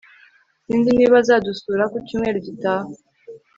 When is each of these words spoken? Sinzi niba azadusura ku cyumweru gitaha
Sinzi 0.65 0.89
niba 0.97 1.15
azadusura 1.23 1.83
ku 1.91 1.97
cyumweru 2.05 2.37
gitaha 2.47 2.89